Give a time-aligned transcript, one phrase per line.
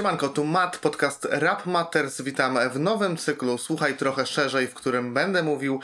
[0.00, 2.22] Siemanko, tu Matt, podcast Rap Matters.
[2.22, 5.80] Witam w nowym cyklu Słuchaj trochę szerzej, w którym będę mówił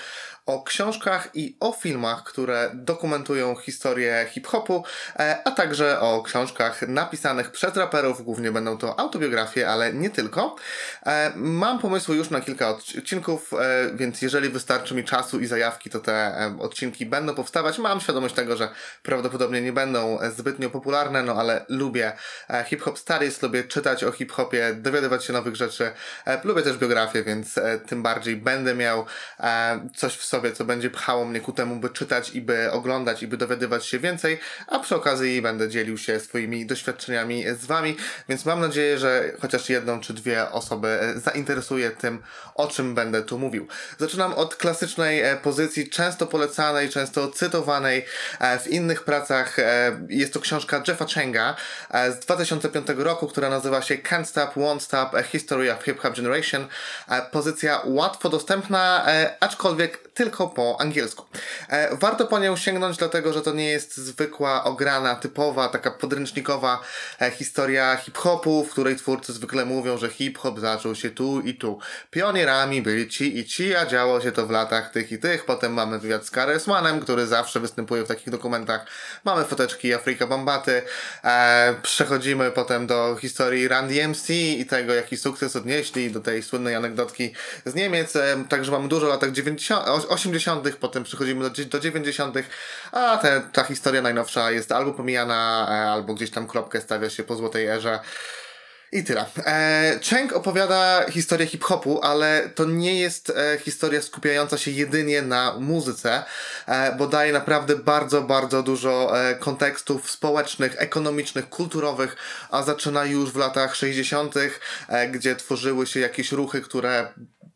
[0.46, 4.84] o książkach i o filmach, które dokumentują historię hip-hopu,
[5.18, 8.22] e, a także o książkach napisanych przez raperów.
[8.24, 10.56] Głównie będą to autobiografie, ale nie tylko.
[11.06, 13.56] E, mam pomysły już na kilka odcinków, e,
[13.94, 17.78] więc jeżeli wystarczy mi czasu i zajawki, to te odcinki będą powstawać.
[17.78, 18.68] Mam świadomość tego, że
[19.02, 22.12] prawdopodobnie nie będą zbytnio popularne, no ale lubię
[22.66, 25.90] hip-hop studies, lubię czytać o hip-hopie, dowiadywać się nowych rzeczy.
[26.44, 27.54] Lubię też biografię, więc
[27.86, 29.06] tym bardziej będę miał
[29.94, 33.22] coś w sobie sobie, co będzie pchało mnie ku temu, by czytać i by oglądać
[33.22, 37.96] i by dowiadywać się więcej, a przy okazji będę dzielił się swoimi doświadczeniami z Wami,
[38.28, 42.22] więc mam nadzieję, że chociaż jedną czy dwie osoby zainteresuje tym,
[42.54, 43.68] o czym będę tu mówił.
[43.98, 48.04] Zaczynam od klasycznej e, pozycji, często polecanej, często cytowanej
[48.40, 49.58] e, w innych pracach.
[49.58, 51.56] E, jest to książka Jeffa Changa
[52.10, 56.16] z 2005 roku, która nazywa się Can't Stop, Won't Stop, A History of Hip Hop
[56.16, 56.66] Generation.
[57.32, 59.06] Pozycja łatwo dostępna,
[59.40, 61.24] aczkolwiek tylko po angielsku.
[61.68, 66.80] E, warto po nią sięgnąć, dlatego że to nie jest zwykła, ograna, typowa, taka podręcznikowa
[67.20, 71.78] e, historia hip-hopu, w której twórcy zwykle mówią, że hip-hop zaczął się tu i tu.
[72.10, 75.44] Pionierami byli ci i ci, a działo się to w latach tych i tych.
[75.44, 78.86] Potem mamy wywiad z Karesmanem, który zawsze występuje w takich dokumentach.
[79.24, 80.82] Mamy foteczki Afryka Bambaty.
[81.24, 86.74] E, przechodzimy potem do historii Run DMC i tego, jaki sukces odnieśli, do tej słynnej
[86.74, 87.32] anegdotki
[87.64, 88.12] z Niemiec.
[88.48, 92.36] Także mamy dużo latach 90 80., potem przechodzimy do, do 90.,
[92.92, 97.24] a te, ta historia najnowsza jest albo pomijana, e, albo gdzieś tam kropkę stawia się
[97.24, 98.00] po złotej erze.
[98.92, 99.24] I tyle.
[99.46, 105.56] E, Cheng opowiada historię hip-hopu, ale to nie jest e, historia skupiająca się jedynie na
[105.60, 106.24] muzyce,
[106.66, 112.16] e, bo daje naprawdę bardzo, bardzo dużo e, kontekstów społecznych, ekonomicznych, kulturowych,
[112.50, 114.34] a zaczyna już w latach 60.,
[114.88, 117.12] e, gdzie tworzyły się jakieś ruchy, które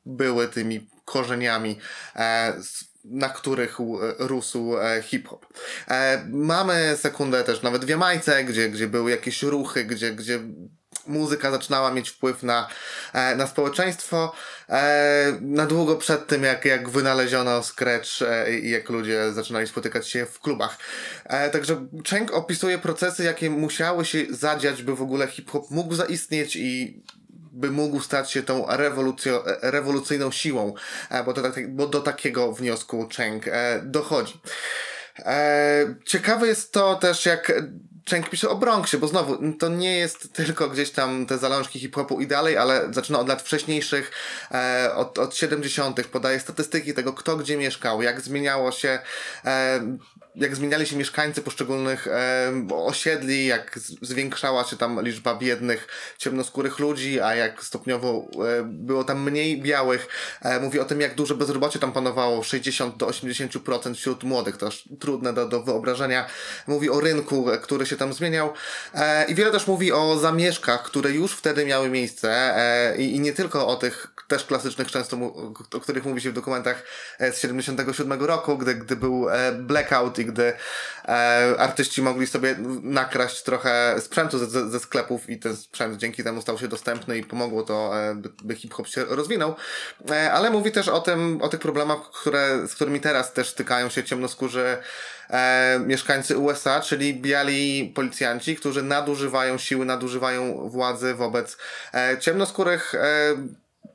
[0.07, 1.79] były tymi korzeniami
[2.17, 2.55] e,
[3.05, 3.79] na których
[4.19, 5.47] rósł e, hip-hop.
[5.89, 10.41] E, mamy sekundę też nawet w Jamajce, gdzie, gdzie były jakieś ruchy, gdzie, gdzie
[11.07, 12.69] muzyka zaczynała mieć wpływ na,
[13.37, 14.33] na społeczeństwo
[15.41, 18.09] na długo przed tym, jak, jak wynaleziono scratch
[18.63, 20.79] i jak ludzie zaczynali spotykać się w klubach.
[21.53, 27.03] Także Cheng opisuje procesy, jakie musiały się zadziać, by w ogóle hip-hop mógł zaistnieć i
[27.53, 28.67] by mógł stać się tą
[29.63, 30.75] rewolucyjną siłą,
[31.11, 34.41] e, bo do, tak, bo do takiego wniosku Cheng e, dochodzi.
[35.19, 37.53] E, ciekawe jest to też, jak
[38.11, 42.21] Cheng pisze o Bronxie, bo znowu, to nie jest tylko gdzieś tam te zalążki hip-hopu
[42.21, 44.13] i dalej, ale zaczyna od lat wcześniejszych,
[44.95, 48.99] od, od 70., podaje statystyki tego, kto gdzie mieszkał, jak zmieniało się
[50.37, 57.21] jak zmieniali się mieszkańcy poszczególnych e, osiedli, jak zwiększała się tam liczba biednych, ciemnoskórych ludzi,
[57.21, 58.27] a jak stopniowo
[58.59, 60.09] e, było tam mniej białych.
[60.43, 64.67] E, mówi o tym, jak duże bezrobocie tam panowało, 60 do 80% wśród młodych, to
[64.67, 66.27] aż trudne do, do wyobrażenia.
[66.67, 68.53] Mówi o rynku, e, który się tam zmieniał
[68.95, 73.21] e, i wiele też mówi o zamieszkach, które już wtedy miały miejsce e, i, i
[73.21, 75.17] nie tylko o tych też klasycznych często,
[75.75, 76.83] o których mówi się w dokumentach
[77.21, 80.53] z 77 roku, gdy, gdy był blackout i gdy
[81.05, 86.43] e, artyści mogli sobie nakraść trochę sprzętu ze, ze, sklepów i ten sprzęt dzięki temu
[86.43, 89.55] stał się dostępny i pomogło to, e, by, by hip-hop się rozwinął.
[90.11, 93.89] E, ale mówi też o tym, o tych problemach, które, z którymi teraz też stykają
[93.89, 94.79] się ciemnoskórzy
[95.31, 101.57] e, mieszkańcy USA, czyli biali policjanci, którzy nadużywają siły, nadużywają władzy wobec
[101.95, 103.37] e, ciemnoskórych e,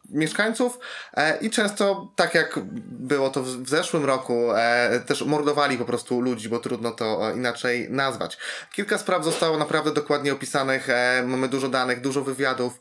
[0.10, 0.80] mieszkańców
[1.14, 6.22] e, i często, tak jak było to w, zeszłym roku, e, też mordowali po prostu
[6.22, 8.38] ludzi, bo trudno to e, inaczej nazwać.
[8.74, 10.88] Kilka spraw zostało naprawdę dokładnie opisanych,
[11.26, 12.80] mamy dużo danych, dużo wywiadów,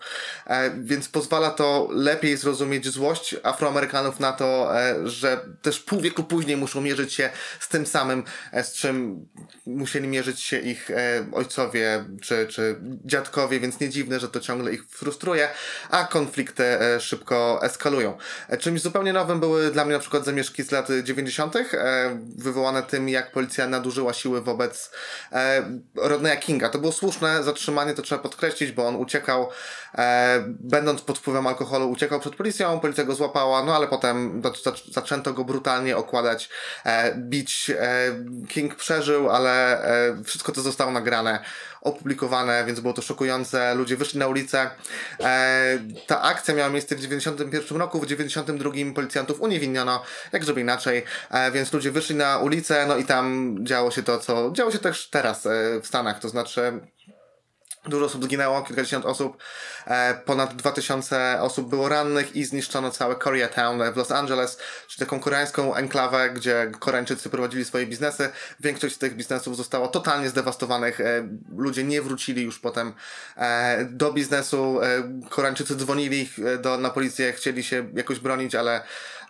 [0.79, 4.71] więc pozwala to lepiej zrozumieć złość Afroamerykanów na to,
[5.05, 7.31] że też pół wieku później muszą mierzyć się
[7.61, 8.25] z tym samym,
[8.63, 9.27] z czym
[9.67, 10.91] musieli mierzyć się ich
[11.33, 15.49] ojcowie czy, czy dziadkowie, więc nie dziwne, że to ciągle ich frustruje,
[15.91, 16.65] a konflikty
[17.01, 17.14] szybko
[17.63, 18.17] eskalują.
[18.49, 21.65] E, czymś zupełnie nowym były dla mnie na przykład zamieszki z lat 90., e,
[22.37, 24.91] wywołane tym, jak policja nadużyła siły wobec
[25.33, 25.63] e,
[25.95, 26.69] Rodneya Kinga.
[26.69, 29.49] To było słuszne zatrzymanie, to trzeba podkreślić, bo on uciekał,
[30.47, 34.43] będąc pod wpływem alkoholu, uciekał przed policją, policja go złapała, no ale potem
[34.93, 36.49] zaczęto go brutalnie okładać,
[37.17, 37.71] bić.
[38.49, 39.83] King przeżył, ale
[40.25, 41.45] wszystko to zostało nagrane
[41.85, 43.75] opublikowane, więc było to szokujące.
[43.75, 44.71] Ludzie wyszli na ulicę.
[45.21, 50.03] E, ta akcja miała miejsce w 91 roku, w 92 policjantów uniewinniono,
[50.33, 54.19] jak żeby inaczej, e, więc ludzie wyszli na ulicę, no i tam działo się to,
[54.19, 55.51] co działo się też teraz e,
[55.83, 56.81] w Stanach, to znaczy
[57.87, 59.37] Dużo osób zginęło, kilkadziesiąt osób,
[59.87, 64.59] e, ponad 2000 osób było rannych i zniszczono całe Koreatown w Los Angeles,
[64.89, 68.31] czyli taką koreańską enklawę, gdzie Koreańczycy prowadzili swoje biznesy.
[68.61, 71.01] Większość z tych biznesów zostało totalnie zdewastowanych.
[71.01, 72.93] E, ludzie nie wrócili już potem
[73.37, 74.81] e, do biznesu.
[75.31, 76.31] Koreańczycy dzwonili
[76.63, 78.83] do, na policję, chcieli się jakoś bronić, ale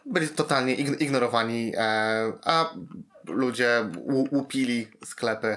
[0.07, 1.73] byli totalnie ignorowani,
[2.45, 2.71] a
[3.29, 3.91] ludzie
[4.33, 5.57] łupili sklepy.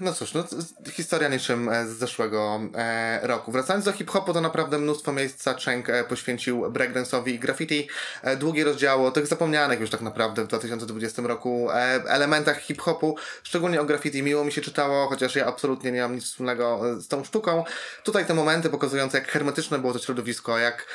[0.00, 0.44] No cóż, no,
[0.92, 3.52] historia niczym e, z zeszłego e, roku.
[3.52, 7.88] Wracając do hip-hopu, to naprawdę mnóstwo miejsca Cheng e, poświęcił breakdance'owi i graffiti.
[8.22, 11.74] E, długie rozdziały o tych zapomnianych już tak naprawdę w 2020 roku e,
[12.08, 14.22] elementach hip-hopu, szczególnie o graffiti.
[14.22, 17.64] Miło mi się czytało, chociaż ja absolutnie nie mam nic wspólnego e, z tą sztuką.
[18.04, 20.86] Tutaj te momenty pokazujące, jak hermetyczne było to środowisko, jak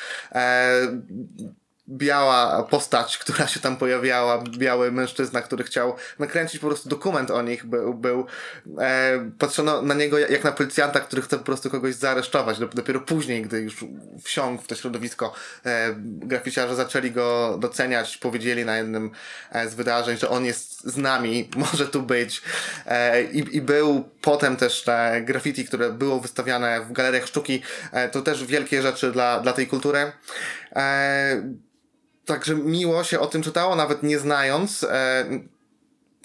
[1.90, 7.42] biała postać, która się tam pojawiała, biały mężczyzna, który chciał nakręcić po prostu dokument o
[7.42, 8.26] nich, był, był
[8.78, 12.58] e, patrzono na niego jak na policjanta, który chce po prostu kogoś zaaresztować.
[12.58, 13.84] Dopiero później, gdy już
[14.22, 15.34] wsiąkł w to środowisko,
[15.66, 19.10] e, graficiarze zaczęli go doceniać, powiedzieli na jednym
[19.52, 22.42] e, z wydarzeń, że on jest z nami, może tu być.
[22.86, 28.08] E, i, I był potem też te graffiti, które było wystawiane w galeriach sztuki, e,
[28.08, 30.12] to też wielkie rzeczy dla, dla tej kultury.
[30.76, 31.42] E,
[32.30, 34.84] Także miło się o tym czytało, nawet nie znając.
[34.84, 35.24] E,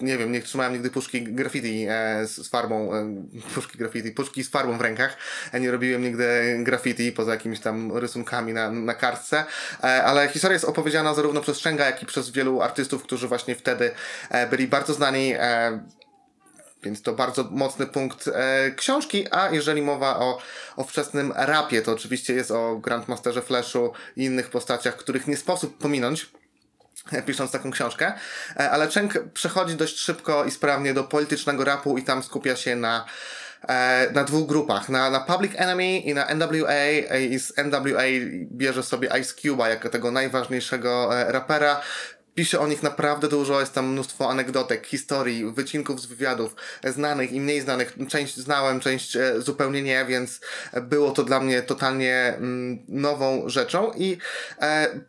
[0.00, 3.14] nie wiem, nie trzymałem nigdy puszki graffiti e, z, farbą, e,
[3.54, 5.16] puszki graffiti, puszki z farbą w rękach.
[5.52, 6.24] E, nie robiłem nigdy
[6.58, 9.44] graffiti poza jakimiś tam rysunkami na, na kartce,
[9.84, 13.54] e, ale historia jest opowiedziana zarówno przez Szenga, jak i przez wielu artystów, którzy właśnie
[13.54, 13.90] wtedy
[14.30, 15.34] e, byli bardzo znani.
[16.86, 20.38] E, więc to bardzo mocny punkt e, książki, a jeżeli mowa o,
[20.76, 25.78] o wczesnym rapie, to oczywiście jest o Grandmasterze Flashu i innych postaciach, których nie sposób
[25.78, 26.30] pominąć
[27.12, 28.12] e, pisząc taką książkę,
[28.56, 32.76] e, ale Cheng przechodzi dość szybko i sprawnie do politycznego rapu i tam skupia się
[32.76, 33.04] na
[33.68, 36.86] e, na dwóch grupach, na, na Public Enemy i na NWA
[37.30, 38.02] i z NWA
[38.52, 41.80] bierze sobie Ice Cube'a jako tego najważniejszego rapera,
[42.36, 47.40] Pisze o nich naprawdę dużo, jest tam mnóstwo anegdotek, historii, wycinków z wywiadów, znanych i
[47.40, 47.96] mniej znanych.
[48.08, 50.40] Część znałem, część e, zupełnie nie, więc
[50.82, 54.18] było to dla mnie totalnie mm, nową rzeczą i
[54.60, 55.00] e,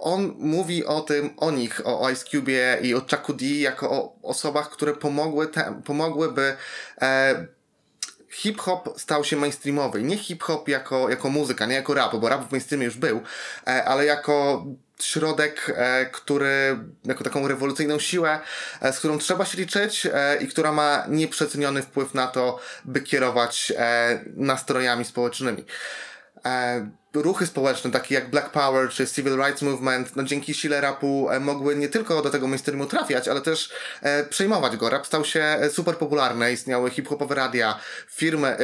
[0.00, 4.16] on mówi o tym, o nich, o Ice Cube i o Chucku D jako o
[4.22, 6.56] osobach, które pomogły, te, pomogłyby
[7.00, 7.46] e,
[8.30, 10.02] hip-hop stał się mainstreamowy.
[10.02, 13.20] Nie hip-hop jako, jako muzyka, nie jako rap, bo rap w mainstreamie już był,
[13.64, 14.64] ale jako
[15.00, 18.40] środek, e, który jako taką rewolucyjną siłę,
[18.80, 23.00] e, z którą trzeba się liczyć e, i która ma nieprzeceniony wpływ na to, by
[23.00, 23.72] kierować
[24.36, 25.64] nastrojami społecznymi.
[27.14, 31.76] Ruchy społeczne, takie jak Black Power czy Civil Rights Movement, no dzięki sile rapu mogły
[31.76, 33.72] nie tylko do tego mainstreamu trafiać, ale też
[34.30, 34.90] przejmować go.
[34.90, 37.78] Rap stał się super popularny, istniały hip-hopowe radia,
[38.10, 38.56] firmy,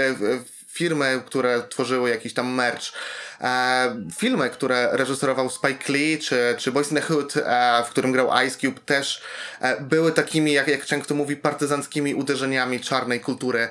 [0.73, 2.93] firmy, które tworzyły jakiś tam merch.
[3.41, 8.13] E, filmy, które reżyserował Spike Lee, czy, czy Boys in the Hood, e, w którym
[8.13, 9.23] grał Ice Cube, też
[9.61, 13.69] e, były takimi, jak, jak często mówi, partyzanckimi uderzeniami czarnej kultury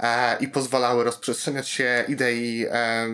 [0.00, 3.06] e, i pozwalały rozprzestrzeniać się idei e,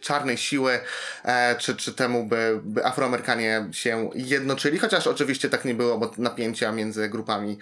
[0.00, 0.80] czarnej siły,
[1.24, 6.10] e, czy, czy temu, by, by Afroamerykanie się jednoczyli, chociaż oczywiście tak nie było, bo
[6.18, 7.58] napięcia między grupami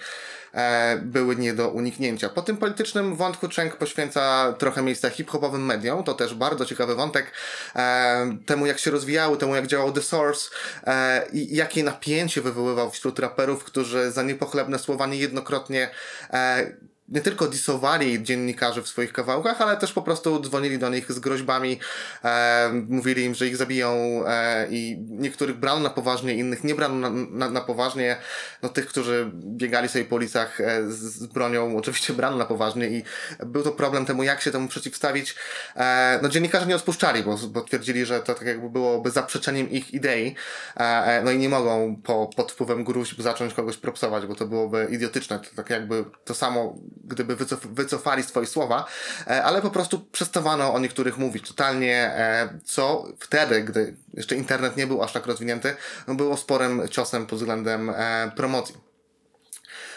[0.54, 2.28] e, były nie do uniknięcia.
[2.28, 7.32] Po tym politycznym wątku Cheng poświęca trochę miejsca hip-hopowym mediom, to też bardzo ciekawy wątek,
[7.76, 10.50] e, temu jak się rozwijały, temu jak działał The Source
[11.32, 15.90] i jakie napięcie wywoływał wśród raperów, którzy za niepochlebne słowa niejednokrotnie
[17.10, 21.18] nie tylko disowali dziennikarzy w swoich kawałkach, ale też po prostu dzwonili do nich z
[21.18, 21.80] groźbami,
[22.24, 27.10] e, mówili im, że ich zabiją e, i niektórych brano na poważnie, innych nie brano
[27.10, 28.16] na, na, na poważnie.
[28.62, 32.88] No tych, którzy biegali sobie po ulicach e, z, z, bronią, oczywiście brano na poważnie
[32.88, 33.02] i
[33.46, 35.34] był to problem temu, jak się temu przeciwstawić.
[35.76, 39.94] E, no dziennikarze nie odpuszczali, bo, bo twierdzili, że to tak jakby byłoby zaprzeczeniem ich
[39.94, 40.34] idei,
[40.76, 44.46] e, e, no i nie mogą po, pod wpływem gruźb zacząć kogoś propsować, bo to
[44.46, 45.38] byłoby idiotyczne.
[45.38, 48.86] To tak jakby to samo gdyby wycof wycofali swoje słowa,
[49.26, 54.76] e, ale po prostu przestawano o niektórych mówić totalnie, e, co wtedy, gdy jeszcze internet
[54.76, 55.76] nie był aż tak rozwinięty,
[56.08, 58.89] no było sporym ciosem pod względem e, promocji.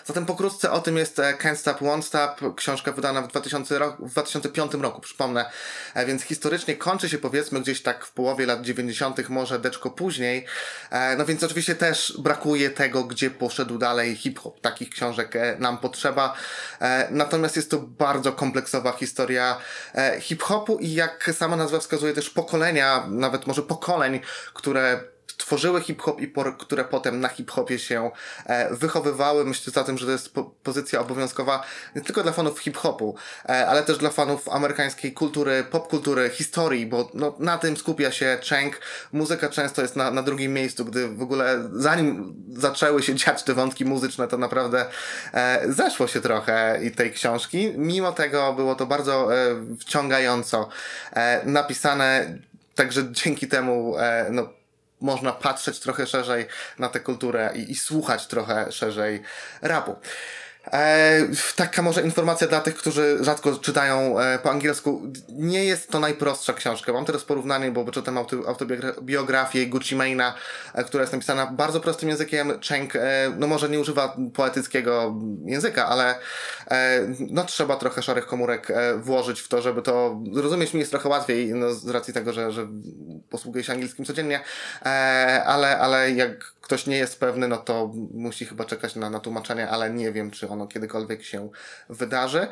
[0.06, 3.98] Zatem pokrótce o tym jest e, Can't Stop, Won't Stop, książka wydana w, 2000 ro-
[4.00, 5.46] w 2005 roku, przypomnę,
[5.94, 10.46] e, więc historycznie kończy się powiedzmy gdzieś tak w połowie lat 90., może deczko później,
[10.92, 14.62] e, no więc oczywiście też brakuje tego, gdzie poszedł dalej hip-hop.
[14.62, 16.34] Takich książek nam potrzeba,
[17.10, 19.58] natomiast jest to bardzo kompleksowa historia
[20.20, 24.20] hip-hopu i jak sama nazwa wskazuje też pokolenia, nawet może pokoleń,
[24.54, 25.13] które
[25.46, 28.12] tworzyły hip-hop i por, które potem na hip-hopie się
[28.46, 29.46] e, wychowywały.
[29.46, 31.64] Myślę zatem, że to jest po, pozycja obowiązkowa
[31.96, 33.16] nie tylko dla fanów hip-hopu,
[33.50, 38.40] e, ale też dla fanów amerykańskiej kultury, popkultury, historii, bo no, na tym skupia się
[38.50, 38.80] Cheng.
[39.12, 43.54] Muzyka często jest na, na drugim miejscu, gdy w ogóle zanim zaczęły się dziać te
[43.54, 44.86] wątki muzyczne, to naprawdę
[45.34, 47.74] e, zeszło się trochę i tej książki.
[47.78, 50.70] Mimo tego było to bardzo e, wciągająco
[51.14, 52.38] e, napisane,
[52.76, 54.50] także dzięki temu e, no,
[55.04, 56.48] można patrzeć trochę szerzej
[56.80, 59.24] na tę kulturę i, i słuchać trochę szerzej
[59.62, 59.96] rapu.
[60.72, 65.02] E, taka może informacja dla tych, którzy rzadko czytają e, po angielsku.
[65.30, 66.94] Nie jest to najprostsza książka.
[66.94, 70.34] Mam teraz porównanie, bo czytam auto, autobiografię Gucci Mane'a,
[70.74, 72.60] e, która jest napisana bardzo prostym językiem.
[72.70, 75.16] Cheng, e, no może nie używa poetyckiego
[75.46, 76.16] języka, ale
[76.72, 80.92] e, no trzeba trochę szarych komórek e, włożyć w to, żeby to zrozumieć mi jest
[80.92, 82.68] trochę łatwiej, no, z racji tego, że, że
[83.30, 84.40] posługuję się angielskim codziennie,
[85.46, 89.70] ale, ale jak ktoś nie jest pewny, no to musi chyba czekać na, na tłumaczenie,
[89.70, 91.50] ale nie wiem, czy ono kiedykolwiek się
[91.90, 92.48] wydarzy.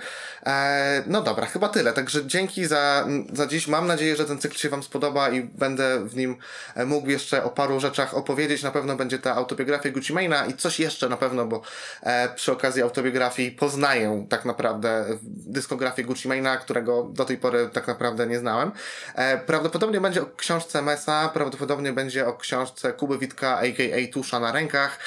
[0.45, 1.93] E, no dobra, chyba tyle.
[1.93, 3.67] Także dzięki za, za dziś.
[3.67, 6.37] Mam nadzieję, że ten cykl się Wam spodoba i będę w nim
[6.75, 8.63] e, mógł jeszcze o paru rzeczach opowiedzieć.
[8.63, 11.61] Na pewno będzie ta autobiografia Gucci Mane'a i coś jeszcze na pewno, bo
[12.03, 17.87] e, przy okazji autobiografii poznaję tak naprawdę dyskografię Gucci Mane'a, którego do tej pory tak
[17.87, 18.71] naprawdę nie znałem.
[19.15, 24.00] E, prawdopodobnie będzie o książce Mesa, prawdopodobnie będzie o książce Kuby Witka, a.k.a.
[24.09, 24.99] Tusza na rękach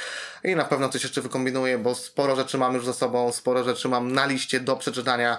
[0.44, 3.88] i na pewno coś jeszcze wykombinuję, bo sporo rzeczy mam już za sobą, sporo rzeczy
[3.88, 5.38] mam na liście do przeczytania,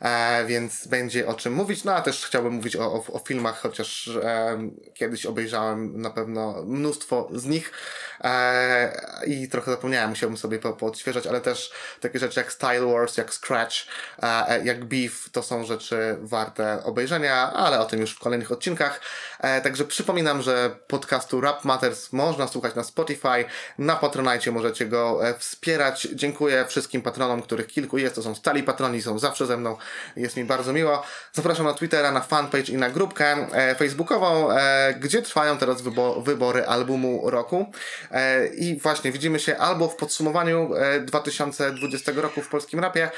[0.00, 1.84] e, więc będzie o czym mówić.
[1.84, 4.58] No a też chciałbym mówić o, o, o filmach, chociaż e,
[4.94, 7.72] kiedyś obejrzałem na pewno mnóstwo z nich
[8.20, 10.76] e, i trochę zapomniałem, musiałbym sobie po,
[11.28, 13.74] ale też takie rzeczy jak Style Wars, jak Scratch,
[14.22, 19.00] e, jak Beef, to są rzeczy warte obejrzenia, ale o tym już w kolejnych odcinkach.
[19.40, 23.44] E, także przypominam, że podcastu Rap Matters można słuchać na Spotify,
[23.78, 26.08] na Patronite możecie go e, wspierać.
[26.14, 29.76] Dziękuję wszystkim patronom, których kilku jest, to są stali patroni, są zawsze ze mną,
[30.16, 31.02] jest mi bardzo miło.
[31.32, 36.22] Zapraszam na Twittera, na fanpage i na grupkę e, facebookową, e, gdzie trwają teraz wybo
[36.22, 37.72] wybory albumu roku.
[38.56, 43.10] I właśnie widzimy się albo w podsumowaniu e, 2020 roku w polskim rapie,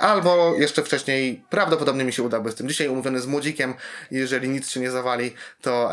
[0.00, 3.74] albo jeszcze wcześniej, prawdopodobnie mi się uda, bo jestem dzisiaj umówiony z Młodzikiem.
[4.10, 5.90] Jeżeli nic się nie zawali, to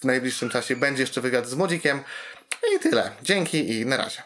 [0.00, 2.00] w najbliższym czasie będzie jeszcze wywiad z Młodzikiem.
[2.76, 3.10] I tyle.
[3.22, 4.22] Dzięki i na razie.